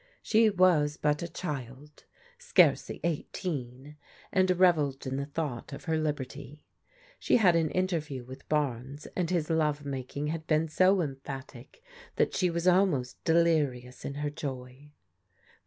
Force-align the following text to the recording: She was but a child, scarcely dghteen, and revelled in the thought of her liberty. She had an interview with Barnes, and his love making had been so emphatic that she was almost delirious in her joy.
She 0.23 0.49
was 0.49 0.97
but 0.97 1.21
a 1.21 1.27
child, 1.27 2.05
scarcely 2.39 2.99
dghteen, 3.03 3.97
and 4.33 4.49
revelled 4.49 5.05
in 5.05 5.17
the 5.17 5.27
thought 5.27 5.73
of 5.73 5.83
her 5.83 5.95
liberty. 5.95 6.65
She 7.19 7.37
had 7.37 7.55
an 7.55 7.69
interview 7.69 8.23
with 8.23 8.49
Barnes, 8.49 9.05
and 9.15 9.29
his 9.29 9.51
love 9.51 9.85
making 9.85 10.29
had 10.29 10.47
been 10.47 10.69
so 10.69 11.01
emphatic 11.01 11.83
that 12.15 12.33
she 12.33 12.49
was 12.49 12.67
almost 12.67 13.23
delirious 13.23 14.03
in 14.03 14.15
her 14.15 14.31
joy. 14.31 14.89